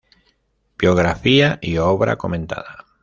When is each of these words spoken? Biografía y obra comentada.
Biografía 0.79 1.59
y 1.61 1.77
obra 1.77 2.15
comentada. 2.17 2.87